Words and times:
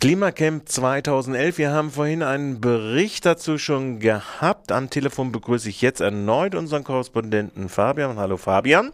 Klimacamp 0.00 0.68
2011. 0.68 1.58
Wir 1.58 1.72
haben 1.72 1.90
vorhin 1.90 2.22
einen 2.22 2.60
Bericht 2.60 3.26
dazu 3.26 3.58
schon 3.58 3.98
gehabt. 3.98 4.70
Am 4.70 4.90
Telefon 4.90 5.32
begrüße 5.32 5.68
ich 5.68 5.82
jetzt 5.82 6.00
erneut 6.00 6.54
unseren 6.54 6.84
Korrespondenten 6.84 7.68
Fabian. 7.68 8.16
Hallo 8.16 8.36
Fabian. 8.36 8.92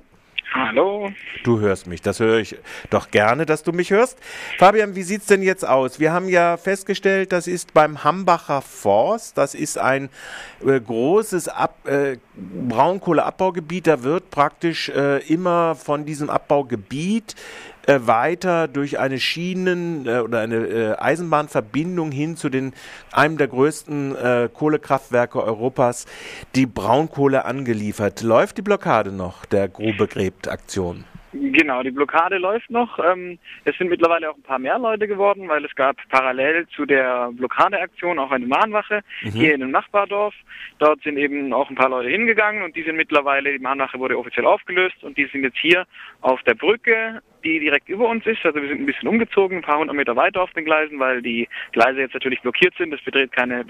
Hallo. 0.55 1.11
Du 1.43 1.61
hörst 1.61 1.89
mich, 1.89 2.01
das 2.01 2.21
höre 2.21 2.39
ich 2.39 2.57
doch 2.89 3.11
gerne, 3.11 3.45
dass 3.45 3.65
du 3.65 3.73
mich 3.73 3.91
hörst. 3.91 4.19
Fabian, 4.59 4.95
wie 4.95 5.03
sieht's 5.03 5.27
denn 5.27 5.43
jetzt 5.43 5.67
aus? 5.67 6.01
Wir 6.01 6.13
haben 6.13 6.29
ja 6.29 6.57
festgestellt, 6.57 7.33
das 7.33 7.49
ist 7.49 7.75
beim 7.75 8.05
Hambacher 8.05 8.63
Forst, 8.63 9.37
das 9.37 9.55
ist 9.55 9.77
ein 9.77 10.09
äh, 10.65 10.81
großes 10.81 11.49
Ab 11.49 11.87
äh, 11.87 12.19
Braunkohleabbaugebiet, 12.37 13.89
da 13.89 14.05
wird 14.05 14.31
praktisch 14.31 14.89
äh, 14.91 15.19
immer 15.27 15.75
von 15.75 16.07
diesem 16.07 16.31
Abbaugebiet 16.31 17.35
äh, 17.87 18.01
weiter 18.07 18.69
durch 18.69 18.99
eine 18.99 19.19
Schienen- 19.19 20.07
äh, 20.07 20.21
oder 20.21 20.41
eine 20.41 20.57
äh, 20.57 20.97
Eisenbahnverbindung 20.99 22.11
hin 22.13 22.37
zu 22.37 22.49
den 22.49 22.73
einem 23.13 23.39
der 23.39 23.49
größten 23.49 24.17
äh, 24.17 24.49
Kohlekraftwerke 24.53 25.43
Europas 25.43 26.07
die 26.55 26.67
Braunkohle 26.67 27.45
angeliefert. 27.45 28.23
Läuft 28.23 28.59
die 28.59 28.63
Blockade 28.63 29.13
noch 29.13 29.45
der 29.45 29.69
Grube 29.69 30.07
Gräbt 30.07 30.49
Aktion? 30.49 31.05
Genau, 31.35 31.83
die 31.83 31.91
Blockade 31.91 32.39
läuft 32.39 32.71
noch. 32.71 32.99
Ähm, 32.99 33.39
es 33.65 33.77
sind 33.77 33.89
mittlerweile 33.89 34.31
auch 34.31 34.37
ein 34.37 34.43
paar 34.43 34.61
mehr 34.61 34.79
Leute 34.79 35.09
geworden, 35.09 35.49
weil 35.49 35.65
es 35.65 35.75
gab 35.75 35.97
parallel 36.09 36.67
zu 36.69 36.87
der 36.87 37.31
Blockadeaktion 37.33 38.19
auch 38.21 38.31
eine 38.31 38.47
Mahnwache 38.47 39.01
mhm. 39.23 39.31
hier 39.31 39.55
in 39.55 39.63
einem 39.63 39.73
Nachbardorf. 39.73 40.35
Dort 40.79 41.03
sind 41.03 41.17
eben 41.17 41.53
auch 41.53 41.69
ein 41.71 41.77
paar 41.77 41.89
Leute 41.89 42.09
hingegangen 42.09 42.63
und 42.63 42.77
die 42.77 42.85
sind 42.85 42.97
mittlerweile, 42.97 43.53
die 43.53 43.59
Mahnwache 43.59 43.99
wurde 43.99 44.17
offiziell 44.17 44.47
aufgelöst 44.47 45.03
und 45.03 45.17
die 45.17 45.27
sind 45.27 45.43
jetzt 45.43 45.59
hier 45.59 45.87
auf 46.21 46.41
der 46.45 46.55
Brücke 46.55 47.21
die 47.45 47.61
direkt 47.61 47.89
über 47.89 48.09
uns 48.09 48.27
ist. 48.27 48.45
Also 48.45 48.61
wir 48.61 48.69
sind 48.69 48.81
ein 48.81 48.87
bisschen 48.87 49.09
umgezogen, 49.09 49.59
ein 49.59 49.63
paar 49.63 49.79
hundert 49.79 49.97
Meter 49.97 50.17
weiter 50.17 50.43
auf 50.43 50.53
den 50.53 50.65
Gleisen, 50.65 50.99
weil 50.99 51.23
die 51.23 51.49
Gleise 51.73 52.01
jetzt 52.01 52.15
natürlich 52.15 52.41
blockiert 52.41 52.75
sind. 52.77 52.93
Es 52.93 53.03
besteht 53.03 53.33
keine, 53.33 53.65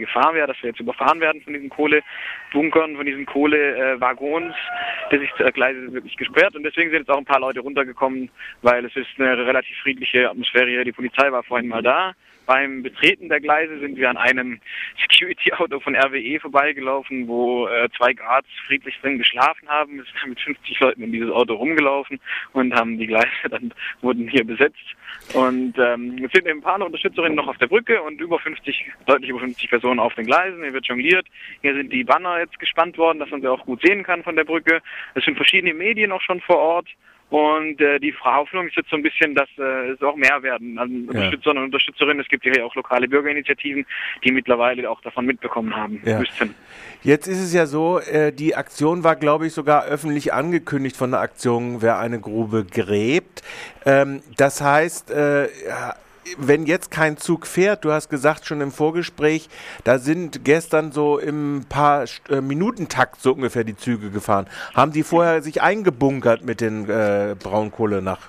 Gefahr 0.00 0.32
mehr, 0.32 0.46
dass 0.46 0.60
wir 0.62 0.70
jetzt 0.70 0.80
überfahren 0.80 1.20
werden 1.20 1.42
von 1.42 1.52
diesen 1.52 1.68
Kohlebunkern, 1.68 2.96
von 2.96 3.06
diesen 3.06 3.26
Kohlewaggons. 3.26 4.54
Das 5.10 5.20
ist 5.20 5.32
der 5.38 5.52
Gleise 5.52 5.92
wirklich 5.92 6.16
gesperrt 6.16 6.56
und 6.56 6.64
deswegen 6.64 6.90
sind 6.90 7.00
jetzt 7.00 7.10
auch 7.10 7.18
ein 7.18 7.24
paar 7.24 7.40
Leute 7.40 7.60
runtergekommen, 7.60 8.30
weil 8.62 8.84
es 8.84 8.96
ist 8.96 9.08
eine 9.18 9.46
relativ 9.46 9.76
friedliche 9.78 10.30
Atmosphäre 10.30 10.68
hier. 10.68 10.84
Die 10.84 10.92
Polizei 10.92 11.30
war 11.30 11.42
vorhin 11.42 11.68
mal 11.68 11.82
da. 11.82 12.14
Beim 12.46 12.82
Betreten 12.82 13.28
der 13.28 13.40
Gleise 13.40 13.78
sind 13.80 13.96
wir 13.96 14.08
an 14.08 14.16
einem 14.16 14.60
Security-Auto 15.00 15.80
von 15.80 15.96
RWE 15.96 16.38
vorbeigelaufen, 16.40 17.26
wo 17.26 17.66
äh, 17.66 17.88
zwei 17.96 18.12
Guards 18.12 18.48
friedlich 18.66 18.96
drin 19.00 19.18
geschlafen 19.18 19.68
haben. 19.68 19.96
Wir 19.96 20.04
sind 20.04 20.30
mit 20.30 20.40
50 20.40 20.80
Leuten 20.80 21.02
in 21.02 21.12
dieses 21.12 21.30
Auto 21.30 21.54
rumgelaufen 21.54 22.20
und 22.52 22.74
haben 22.74 22.98
die 22.98 23.06
Gleise 23.06 23.26
dann 23.50 23.72
wurden 24.00 24.28
hier 24.28 24.44
besetzt. 24.44 24.94
Und 25.34 25.76
ähm, 25.78 26.24
es 26.24 26.32
sind 26.32 26.46
ein 26.46 26.60
paar 26.60 26.80
Unterstützerinnen 26.80 27.36
noch 27.36 27.48
auf 27.48 27.58
der 27.58 27.66
Brücke 27.66 28.00
und 28.02 28.20
über 28.20 28.38
50, 28.38 28.92
deutlich 29.06 29.30
über 29.30 29.40
50 29.40 29.68
Personen 29.68 29.98
auf 29.98 30.14
den 30.14 30.26
Gleisen. 30.26 30.62
Hier 30.62 30.72
wird 30.72 30.86
jongliert. 30.86 31.26
Hier 31.62 31.74
sind 31.74 31.92
die 31.92 32.04
Banner 32.04 32.38
jetzt 32.38 32.58
gespannt 32.58 32.96
worden, 32.96 33.18
dass 33.18 33.30
man 33.30 33.40
sie 33.40 33.48
auch 33.48 33.64
gut 33.66 33.82
sehen 33.82 34.04
kann 34.04 34.22
von 34.22 34.36
der 34.36 34.44
Brücke. 34.44 34.80
Es 35.14 35.24
sind 35.24 35.36
verschiedene 35.36 35.74
Medien 35.74 36.12
auch 36.12 36.22
schon 36.22 36.40
vor 36.40 36.58
Ort. 36.58 36.88
Und 37.28 37.80
äh, 37.80 37.98
die 37.98 38.14
Hoffnung 38.14 38.68
ist 38.68 38.76
jetzt 38.76 38.88
so 38.88 38.96
ein 38.96 39.02
bisschen, 39.02 39.34
dass 39.34 39.48
äh, 39.58 39.90
es 39.90 40.02
auch 40.02 40.14
mehr 40.14 40.42
werden 40.42 40.78
an 40.78 41.04
ja. 41.04 41.10
Unterstützern 41.10 41.58
und 41.58 41.64
Unterstützerinnen. 41.64 42.20
Es 42.20 42.28
gibt 42.28 42.44
ja 42.44 42.64
auch 42.64 42.74
lokale 42.76 43.08
Bürgerinitiativen, 43.08 43.84
die 44.22 44.30
mittlerweile 44.30 44.88
auch 44.88 45.00
davon 45.00 45.26
mitbekommen 45.26 45.74
haben 45.74 46.00
ja. 46.04 46.20
müssten. 46.20 46.54
Jetzt 47.02 47.26
ist 47.26 47.40
es 47.40 47.52
ja 47.52 47.66
so, 47.66 47.98
äh, 47.98 48.32
die 48.32 48.54
Aktion 48.54 49.02
war, 49.02 49.16
glaube 49.16 49.48
ich, 49.48 49.52
sogar 49.52 49.86
öffentlich 49.86 50.32
angekündigt 50.32 50.96
von 50.96 51.10
der 51.10 51.20
Aktion, 51.20 51.82
wer 51.82 51.98
eine 51.98 52.20
Grube 52.20 52.64
gräbt. 52.64 53.42
Ähm, 53.84 54.22
das 54.36 54.60
heißt, 54.60 55.10
äh, 55.10 55.48
wenn 56.38 56.66
jetzt 56.66 56.90
kein 56.90 57.16
Zug 57.16 57.46
fährt, 57.46 57.84
du 57.84 57.92
hast 57.92 58.08
gesagt 58.08 58.46
schon 58.46 58.60
im 58.60 58.72
Vorgespräch, 58.72 59.48
da 59.84 59.98
sind 59.98 60.44
gestern 60.44 60.92
so 60.92 61.18
im 61.18 61.64
paar 61.68 62.04
äh, 62.28 62.40
Minutentakt 62.40 63.20
so 63.20 63.32
ungefähr 63.32 63.64
die 63.64 63.76
Züge 63.76 64.10
gefahren. 64.10 64.46
Haben 64.74 64.92
die 64.92 65.02
vorher 65.02 65.42
sich 65.42 65.62
eingebunkert 65.62 66.44
mit 66.44 66.60
den 66.60 66.88
äh, 66.88 67.36
Braunkohle 67.38 68.02
nach 68.02 68.20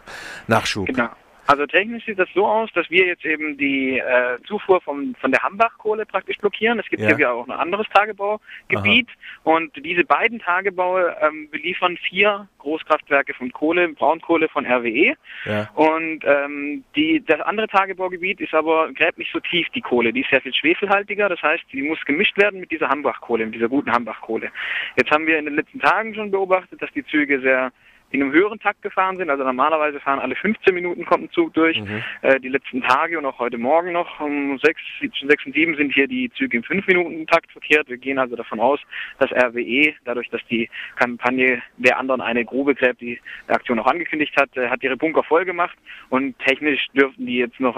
Nachschub? 0.47 0.87
Genau. 0.87 1.09
Also 1.47 1.65
technisch 1.65 2.05
sieht 2.05 2.19
das 2.19 2.27
so 2.35 2.45
aus, 2.45 2.69
dass 2.73 2.89
wir 2.89 3.05
jetzt 3.05 3.25
eben 3.25 3.57
die 3.57 3.99
äh, 3.99 4.37
Zufuhr 4.45 4.81
vom, 4.81 5.15
von 5.15 5.31
der 5.31 5.41
Hambachkohle 5.41 6.05
praktisch 6.05 6.37
blockieren. 6.37 6.77
Es 6.77 6.87
gibt 6.87 7.01
ja. 7.01 7.15
hier 7.15 7.31
auch 7.31 7.47
ein 7.47 7.51
anderes 7.51 7.87
Tagebaugebiet 7.93 9.07
Aha. 9.07 9.55
und 9.55 9.71
diese 9.77 10.03
beiden 10.03 10.39
Tagebaue 10.39 11.15
ähm, 11.21 11.49
beliefern 11.49 11.95
vier 11.97 12.49
Großkraftwerke 12.59 13.33
von 13.33 13.53
Kohle, 13.53 13.87
Braunkohle 13.87 14.49
von 14.49 14.65
RWE. 14.65 15.15
Ja. 15.45 15.69
Und 15.75 16.19
ähm, 16.25 16.83
die, 16.97 17.23
das 17.25 17.39
andere 17.39 17.67
Tagebaugebiet 17.69 18.41
ist 18.41 18.53
aber 18.53 18.91
gräbt 18.91 19.17
nicht 19.17 19.31
so 19.31 19.39
tief 19.39 19.69
die 19.69 19.81
Kohle. 19.81 20.11
Die 20.11 20.21
ist 20.21 20.29
sehr 20.29 20.41
viel 20.41 20.53
schwefelhaltiger. 20.53 21.29
Das 21.29 21.41
heißt, 21.41 21.63
die 21.71 21.81
muss 21.81 22.03
gemischt 22.03 22.37
werden 22.37 22.59
mit 22.59 22.71
dieser 22.71 22.89
Hambachkohle, 22.89 23.45
mit 23.45 23.55
dieser 23.55 23.69
guten 23.69 23.91
Hambachkohle. 23.93 24.51
Jetzt 24.97 25.11
haben 25.11 25.25
wir 25.25 25.39
in 25.39 25.45
den 25.45 25.55
letzten 25.55 25.79
Tagen 25.79 26.13
schon 26.13 26.29
beobachtet, 26.29 26.81
dass 26.81 26.91
die 26.91 27.05
Züge 27.05 27.39
sehr 27.39 27.71
in 28.11 28.21
einem 28.21 28.31
höheren 28.31 28.59
Takt 28.59 28.81
gefahren 28.81 29.17
sind. 29.17 29.29
Also 29.29 29.43
normalerweise 29.43 29.99
fahren 29.99 30.19
alle 30.19 30.35
15 30.35 30.73
Minuten 30.73 31.05
kommt 31.05 31.25
ein 31.25 31.31
Zug 31.31 31.53
durch. 31.53 31.79
Mhm. 31.79 32.03
Äh, 32.21 32.39
die 32.39 32.49
letzten 32.49 32.81
Tage 32.81 33.17
und 33.17 33.25
auch 33.25 33.39
heute 33.39 33.57
Morgen 33.57 33.91
noch 33.91 34.19
um 34.19 34.57
sechs, 34.59 34.81
zwischen 34.99 35.29
sechs 35.29 35.45
und 35.45 35.53
sieben 35.53 35.75
sind 35.75 35.93
hier 35.93 36.07
die 36.07 36.29
Züge 36.31 36.57
im 36.57 36.63
5 36.63 36.87
Minuten 36.87 37.27
Takt 37.27 37.51
verkehrt. 37.51 37.89
Wir 37.89 37.97
gehen 37.97 38.19
also 38.19 38.35
davon 38.35 38.59
aus, 38.59 38.79
dass 39.19 39.31
RWE, 39.31 39.93
dadurch, 40.05 40.29
dass 40.29 40.41
die 40.49 40.69
Kampagne 40.95 41.61
der 41.77 41.97
anderen 41.99 42.21
eine 42.21 42.45
Grube 42.45 42.75
gräbt, 42.75 43.01
die 43.01 43.19
Aktion 43.47 43.79
auch 43.79 43.87
angekündigt 43.87 44.33
hat, 44.39 44.55
äh, 44.55 44.69
hat 44.69 44.83
ihre 44.83 44.97
Bunker 44.97 45.23
voll 45.23 45.45
gemacht 45.45 45.77
und 46.09 46.37
technisch 46.39 46.87
dürften 46.93 47.25
die 47.25 47.37
jetzt 47.37 47.59
noch 47.59 47.77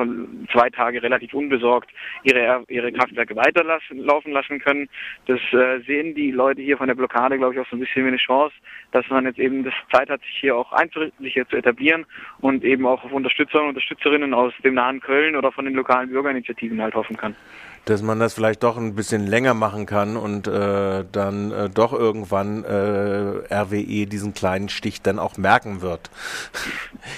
zwei 0.51 0.69
Tage 0.69 1.01
relativ 1.01 1.34
unbesorgt 1.34 1.89
ihre, 2.23 2.63
ihre 2.68 2.91
Kraftwerke 2.91 3.35
weiterlaufen 3.35 4.31
lassen 4.31 4.59
können. 4.59 4.89
Das 5.25 5.39
äh, 5.51 5.79
sehen 5.85 6.13
die 6.16 6.31
Leute 6.31 6.62
hier 6.62 6.78
von 6.78 6.88
der 6.88 6.95
Blockade, 6.95 7.38
glaube 7.38 7.53
ich, 7.53 7.59
auch 7.59 7.68
so 7.69 7.75
ein 7.75 7.79
bisschen 7.79 8.03
wie 8.03 8.09
eine 8.09 8.18
Chance, 8.18 8.56
dass 8.91 9.07
man 9.09 9.25
jetzt 9.25 9.39
eben 9.39 9.63
das 9.63 9.73
Zeit 9.91 10.09
hat, 10.09 10.19
hat, 10.19 10.25
sich 10.25 10.38
hier 10.40 10.56
auch 10.56 10.72
einzurichten, 10.72 11.25
hier 11.25 11.47
zu 11.47 11.57
etablieren 11.57 12.06
und 12.40 12.63
eben 12.63 12.85
auch 12.85 13.03
auf 13.03 13.12
Unterstützer 13.12 13.62
und 13.62 13.69
Unterstützerinnen 13.69 14.34
aus 14.34 14.53
dem 14.63 14.75
nahen 14.75 15.00
Köln 15.00 15.35
oder 15.35 15.52
von 15.52 15.66
den 15.66 15.74
lokalen 15.74 16.09
Bürgerinitiativen 16.09 16.81
halt 16.81 16.96
hoffen 16.96 17.18
kann 17.18 17.35
dass 17.89 18.03
man 18.03 18.19
das 18.19 18.35
vielleicht 18.35 18.61
doch 18.63 18.77
ein 18.77 18.95
bisschen 18.95 19.25
länger 19.25 19.53
machen 19.55 19.85
kann 19.85 20.16
und 20.16 20.47
äh, 20.47 21.03
dann 21.11 21.51
äh, 21.51 21.69
doch 21.69 21.91
irgendwann 21.91 22.63
äh, 22.63 23.53
RWE 23.53 24.05
diesen 24.05 24.33
kleinen 24.33 24.69
Stich 24.69 25.01
dann 25.01 25.17
auch 25.17 25.38
merken 25.38 25.81
wird. 25.81 26.09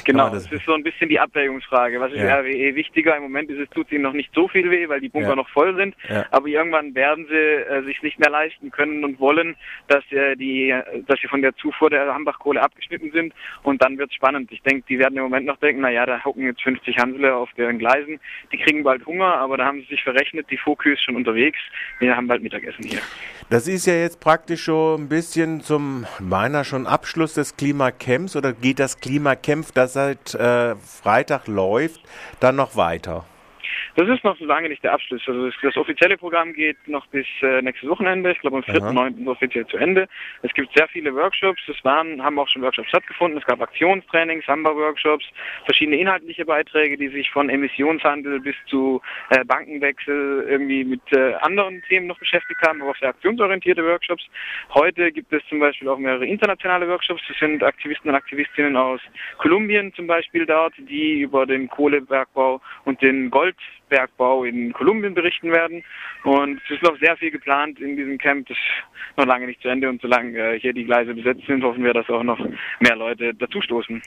Genau, 0.05 0.29
das, 0.29 0.43
das, 0.43 0.53
ist 0.53 0.65
so 0.65 0.73
ein 0.73 0.83
bisschen 0.83 1.09
die 1.09 1.19
Abwägungsfrage. 1.19 1.99
Was 1.99 2.11
ist 2.11 2.19
ja. 2.19 2.39
RWE 2.39 2.75
wichtiger? 2.75 3.15
Im 3.17 3.23
Moment 3.23 3.49
ist 3.49 3.59
es, 3.59 3.69
tut 3.69 3.91
ihnen 3.91 4.03
noch 4.03 4.13
nicht 4.13 4.33
so 4.33 4.47
viel 4.47 4.69
weh, 4.69 4.87
weil 4.89 4.99
die 4.99 5.09
Bunker 5.09 5.29
ja. 5.29 5.35
noch 5.35 5.49
voll 5.49 5.75
sind, 5.75 5.95
ja. 6.09 6.25
aber 6.31 6.47
irgendwann 6.47 6.95
werden 6.95 7.27
sie 7.29 7.35
äh, 7.35 7.83
sich 7.83 8.01
nicht 8.01 8.19
mehr 8.19 8.29
leisten 8.29 8.71
können 8.71 9.03
und 9.03 9.19
wollen, 9.19 9.55
dass 9.87 10.03
äh, 10.11 10.35
die, 10.35 10.73
dass 11.07 11.19
sie 11.19 11.27
von 11.27 11.41
der 11.41 11.55
Zufuhr 11.55 11.89
der 11.89 12.13
Hambachkohle 12.13 12.61
abgeschnitten 12.61 13.11
sind 13.11 13.33
und 13.63 13.81
dann 13.81 13.97
wird 13.97 14.09
es 14.09 14.15
spannend. 14.15 14.51
Ich 14.51 14.61
denke, 14.61 14.85
die 14.87 14.99
werden 14.99 15.17
im 15.17 15.23
Moment 15.23 15.45
noch 15.45 15.57
denken, 15.57 15.81
naja, 15.81 16.05
da 16.05 16.23
hocken 16.23 16.43
jetzt 16.43 16.61
50 16.61 16.97
Hansele 16.97 17.35
auf 17.35 17.51
den 17.53 17.79
Gleisen, 17.79 18.19
die 18.51 18.57
kriegen 18.57 18.83
bald 18.83 19.05
Hunger, 19.05 19.35
aber 19.35 19.57
da 19.57 19.65
haben 19.65 19.81
sie 19.81 19.87
sich 19.87 20.03
verrechnet, 20.03 20.47
die 20.49 20.57
Fokus 20.63 20.99
schon 21.01 21.15
unterwegs. 21.15 21.59
Wir 21.99 22.15
haben 22.15 22.27
bald 22.27 22.43
Mittagessen 22.43 22.83
hier. 22.83 22.99
Das 23.49 23.67
ist 23.67 23.85
ja 23.85 23.93
jetzt 23.93 24.19
praktisch 24.19 24.63
schon 24.63 25.03
ein 25.03 25.09
bisschen 25.09 25.61
zum 25.61 26.05
meiner 26.19 26.63
schon 26.63 26.87
Abschluss 26.87 27.33
des 27.33 27.57
Klimacamps 27.57 28.35
oder 28.35 28.53
geht 28.53 28.79
das 28.79 28.99
Klimacamp, 28.99 29.73
das 29.73 29.93
seit 29.93 30.33
äh, 30.35 30.75
Freitag 30.75 31.47
läuft, 31.47 32.01
dann 32.39 32.55
noch 32.55 32.75
weiter? 32.75 33.25
Das 33.95 34.07
ist 34.07 34.23
noch 34.23 34.39
lange 34.39 34.69
nicht 34.69 34.83
der 34.83 34.93
Abschluss. 34.93 35.21
Also 35.27 35.47
das, 35.47 35.55
das 35.61 35.75
offizielle 35.75 36.17
Programm 36.17 36.53
geht 36.53 36.77
noch 36.87 37.05
bis 37.07 37.25
äh, 37.41 37.61
nächstes 37.61 37.89
Wochenende. 37.89 38.31
Ich 38.31 38.39
glaube 38.39 38.57
am 38.57 38.63
4.9. 38.63 39.27
offiziell 39.27 39.67
zu 39.67 39.77
Ende. 39.77 40.07
Es 40.43 40.53
gibt 40.53 40.73
sehr 40.75 40.87
viele 40.87 41.13
Workshops. 41.13 41.61
Es 41.67 41.83
waren, 41.83 42.23
haben 42.23 42.39
auch 42.39 42.47
schon 42.47 42.61
Workshops 42.61 42.87
stattgefunden. 42.89 43.37
Es 43.37 43.45
gab 43.45 43.61
Aktionstrainings, 43.61 44.45
Samba-Workshops, 44.45 45.25
verschiedene 45.65 45.97
inhaltliche 45.97 46.45
Beiträge, 46.45 46.97
die 46.97 47.09
sich 47.09 47.29
von 47.31 47.49
Emissionshandel 47.49 48.39
bis 48.39 48.55
zu 48.67 49.01
äh, 49.29 49.43
Bankenwechsel 49.43 50.45
irgendwie 50.47 50.85
mit 50.85 51.01
äh, 51.11 51.33
anderen 51.41 51.81
Themen 51.89 52.07
noch 52.07 52.19
beschäftigt 52.19 52.61
haben, 52.65 52.81
aber 52.81 52.91
auch 52.91 52.97
sehr 52.97 53.09
aktionsorientierte 53.09 53.83
Workshops. 53.83 54.23
Heute 54.73 55.11
gibt 55.11 55.33
es 55.33 55.43
zum 55.49 55.59
Beispiel 55.59 55.89
auch 55.89 55.97
mehrere 55.97 56.25
internationale 56.25 56.87
Workshops. 56.87 57.21
Das 57.27 57.37
sind 57.37 57.61
Aktivisten 57.63 58.09
und 58.09 58.15
Aktivistinnen 58.15 58.77
aus 58.77 59.01
Kolumbien 59.37 59.93
zum 59.93 60.07
Beispiel 60.07 60.45
dort, 60.45 60.73
die 60.77 61.21
über 61.21 61.45
den 61.45 61.67
Kohlebergbau 61.67 62.61
und 62.85 63.01
den 63.01 63.29
Gold 63.29 63.57
Bergbau 63.91 64.45
in 64.45 64.73
Kolumbien 64.73 65.13
berichten 65.13 65.51
werden. 65.51 65.83
Und 66.23 66.59
es 66.65 66.71
ist 66.71 66.81
noch 66.81 66.97
sehr 66.99 67.15
viel 67.17 67.29
geplant 67.29 67.79
in 67.79 67.95
diesem 67.95 68.17
Camp. 68.17 68.47
Das 68.47 68.57
ist 68.57 69.17
noch 69.17 69.25
lange 69.27 69.45
nicht 69.45 69.61
zu 69.61 69.67
Ende. 69.67 69.89
Und 69.89 70.01
solange 70.01 70.37
äh, 70.37 70.59
hier 70.59 70.73
die 70.73 70.85
Gleise 70.85 71.13
besetzt 71.13 71.45
sind, 71.45 71.63
hoffen 71.63 71.83
wir, 71.83 71.93
dass 71.93 72.09
auch 72.09 72.23
noch 72.23 72.39
mehr 72.79 72.95
Leute 72.95 73.35
dazustoßen. 73.35 74.01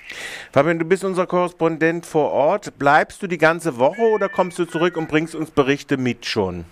Fabian, 0.52 0.78
du 0.78 0.84
bist 0.84 1.04
unser 1.04 1.26
Korrespondent 1.26 2.06
vor 2.06 2.32
Ort. 2.32 2.78
Bleibst 2.78 3.22
du 3.22 3.26
die 3.26 3.38
ganze 3.38 3.78
Woche 3.78 4.02
oder 4.02 4.28
kommst 4.28 4.58
du 4.58 4.64
zurück 4.64 4.96
und 4.96 5.08
bringst 5.08 5.34
uns 5.34 5.50
Berichte 5.50 5.96
mit 5.98 6.24
schon? 6.26 6.64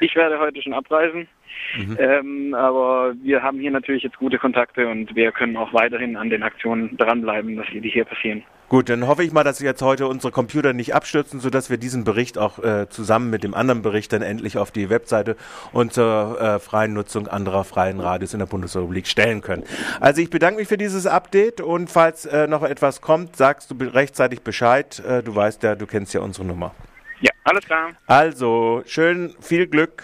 Ich 0.00 0.16
werde 0.16 0.38
heute 0.38 0.60
schon 0.62 0.72
abreisen. 0.72 1.28
Mhm. 1.76 1.96
Ähm, 1.98 2.54
aber 2.54 3.14
wir 3.22 3.42
haben 3.42 3.60
hier 3.60 3.70
natürlich 3.70 4.02
jetzt 4.02 4.18
gute 4.18 4.38
Kontakte 4.38 4.88
und 4.88 5.14
wir 5.14 5.32
können 5.32 5.56
auch 5.56 5.72
weiterhin 5.72 6.16
an 6.16 6.30
den 6.30 6.42
Aktionen 6.42 6.96
dranbleiben, 6.96 7.56
dass 7.56 7.66
die 7.72 7.88
hier 7.88 8.04
passieren. 8.04 8.42
Gut, 8.72 8.88
dann 8.88 9.06
hoffe 9.06 9.22
ich 9.22 9.32
mal, 9.32 9.44
dass 9.44 9.60
jetzt 9.60 9.82
heute 9.82 10.06
unsere 10.06 10.32
Computer 10.32 10.72
nicht 10.72 10.94
abstürzen, 10.94 11.40
sodass 11.40 11.68
wir 11.68 11.76
diesen 11.76 12.04
Bericht 12.04 12.38
auch 12.38 12.58
äh, 12.58 12.88
zusammen 12.88 13.28
mit 13.28 13.44
dem 13.44 13.52
anderen 13.52 13.82
Bericht 13.82 14.14
dann 14.14 14.22
endlich 14.22 14.56
auf 14.56 14.70
die 14.70 14.88
Webseite 14.88 15.36
und 15.74 15.92
zur 15.92 16.40
äh, 16.40 16.58
freien 16.58 16.94
Nutzung 16.94 17.28
anderer 17.28 17.64
freien 17.64 18.00
Radios 18.00 18.32
in 18.32 18.38
der 18.38 18.46
Bundesrepublik 18.46 19.06
stellen 19.06 19.42
können. 19.42 19.64
Also 20.00 20.22
ich 20.22 20.30
bedanke 20.30 20.58
mich 20.58 20.68
für 20.68 20.78
dieses 20.78 21.06
Update 21.06 21.60
und 21.60 21.90
falls 21.90 22.24
äh, 22.24 22.46
noch 22.46 22.62
etwas 22.62 23.02
kommt, 23.02 23.36
sagst 23.36 23.70
du 23.70 23.74
rechtzeitig 23.78 24.40
Bescheid. 24.40 25.02
Äh, 25.06 25.22
du 25.22 25.36
weißt 25.36 25.62
ja, 25.64 25.74
du 25.74 25.84
kennst 25.84 26.14
ja 26.14 26.22
unsere 26.22 26.46
Nummer. 26.46 26.74
Ja, 27.20 27.32
alles 27.44 27.66
klar. 27.66 27.90
Also, 28.06 28.84
schön, 28.86 29.34
viel 29.42 29.66
Glück. 29.66 30.02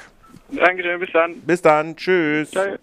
Dankeschön, 0.50 1.00
bis 1.00 1.12
dann. 1.12 1.40
Bis 1.40 1.62
dann, 1.62 1.96
tschüss. 1.96 2.50
Ciao. 2.50 2.76